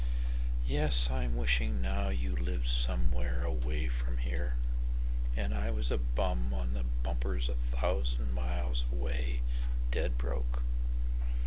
Yes, 0.65 1.11
I'm 1.11 1.37
wishing 1.37 1.79
now 1.79 2.09
you 2.09 2.35
lived 2.35 2.65
somewhere 2.67 3.43
away 3.43 3.87
from 3.87 4.17
hereAnd 4.17 5.53
I 5.53 5.69
was 5.69 5.91
a 5.91 5.99
bum 5.99 6.55
on 6.55 6.73
the 6.73 6.83
bumpers 7.03 7.47
a 7.47 7.53
thousand 7.53 8.33
miles 8.33 8.83
away 8.91 9.41
dead 9.91 10.17
broke. 10.17 10.63